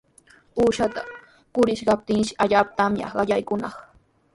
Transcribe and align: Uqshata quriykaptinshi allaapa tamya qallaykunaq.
Uqshata 0.63 1.03
quriykaptinshi 1.57 2.37
allaapa 2.47 2.75
tamya 2.77 3.15
qallaykunaq. 3.15 3.75